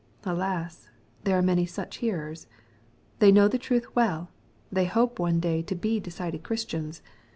Alas! 0.23 0.89
there 1.25 1.37
are 1.37 1.43
many 1.43 1.63
8Uch 1.63 1.93
hearers 1.99 2.47
I 2.49 2.55
They 3.19 3.31
know 3.31 3.47
the 3.47 3.59
truth 3.59 3.95
well. 3.95 4.31
They 4.71 4.85
hope 4.85 5.19
one 5.19 5.39
day 5.39 5.61
to 5.61 5.75
be 5.75 5.99
decided 5.99 6.41
Christians. 6.41 7.03